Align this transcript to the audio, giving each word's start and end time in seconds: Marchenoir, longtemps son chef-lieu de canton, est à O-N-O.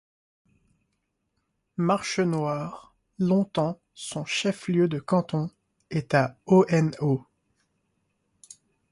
Marchenoir, 1.77 2.95
longtemps 3.19 3.79
son 3.93 4.25
chef-lieu 4.25 4.87
de 4.87 4.97
canton, 4.97 5.51
est 5.91 6.15
à 6.15 6.35
O-N-O. 6.47 7.23